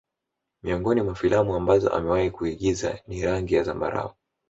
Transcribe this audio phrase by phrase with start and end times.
[0.63, 4.13] Miongoni mwa filamu ambazo amewahi kuigiza ni rangi ya zambarau